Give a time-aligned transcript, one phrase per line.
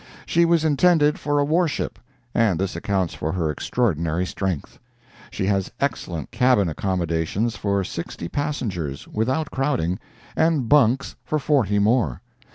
[0.25, 1.99] She was intended for a warship,
[2.33, 4.79] and this accounts for her extraordinary strength.
[5.29, 9.99] She has excellent cabin accommodations for sixty passengers, without crowding,
[10.35, 12.23] and bunks for forty more.